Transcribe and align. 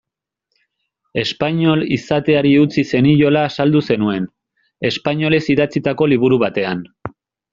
Espainol 1.23 1.83
izateari 1.97 2.53
utzi 2.61 2.85
zeniola 2.93 3.43
azaldu 3.49 3.83
zenuen, 3.91 4.25
espainolez 4.91 5.43
idatzitako 5.57 6.11
liburu 6.15 6.43
batean. 6.47 6.85